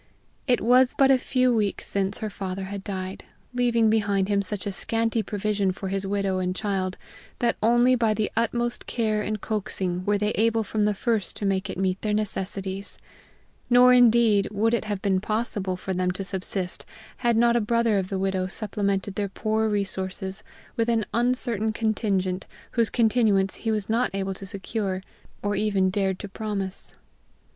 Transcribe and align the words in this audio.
It 0.47 0.61
was 0.61 0.95
but 0.97 1.11
a 1.11 1.19
few 1.19 1.53
weeks 1.53 1.85
since 1.85 2.17
her 2.17 2.31
father 2.31 2.63
had 2.63 2.83
died, 2.83 3.23
leaving 3.53 3.87
behind 3.87 4.29
him 4.29 4.41
such 4.41 4.65
a 4.65 4.71
scanty 4.71 5.21
provision 5.21 5.71
for 5.71 5.89
his 5.89 6.07
widow 6.07 6.39
and 6.39 6.55
child 6.55 6.97
that 7.37 7.55
only 7.61 7.93
by 7.93 8.15
the 8.15 8.31
utmost 8.35 8.87
care 8.87 9.21
and 9.21 9.39
coaxing 9.39 10.03
were 10.03 10.17
they 10.17 10.31
able 10.31 10.63
from 10.63 10.85
the 10.85 10.95
first 10.95 11.35
to 11.35 11.45
make 11.45 11.69
it 11.69 11.77
meet 11.77 12.01
their 12.01 12.15
necessities. 12.15 12.97
Nor, 13.69 13.93
indeed, 13.93 14.47
would 14.49 14.73
it 14.73 14.85
have 14.85 15.03
been 15.03 15.21
possible 15.21 15.77
for 15.77 15.93
them 15.93 16.09
to 16.13 16.23
subsist 16.23 16.83
had 17.17 17.37
not 17.37 17.55
a 17.55 17.61
brother 17.61 17.99
of 17.99 18.07
the 18.09 18.17
widow 18.17 18.47
supplemented 18.47 19.13
their 19.13 19.29
poor 19.29 19.69
resources 19.69 20.41
with 20.75 20.89
an 20.89 21.05
uncertain 21.13 21.71
contingent, 21.71 22.47
whose 22.71 22.89
continuance 22.89 23.53
he 23.53 23.69
was 23.71 23.87
not 23.87 24.09
able 24.15 24.33
to 24.33 24.47
secure, 24.47 25.03
or 25.43 25.55
even 25.55 25.91
dared 25.91 26.17
to 26.17 26.27
promise. 26.27 26.95